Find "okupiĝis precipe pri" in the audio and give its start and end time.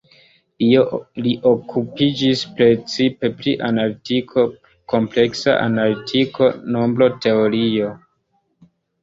1.49-3.53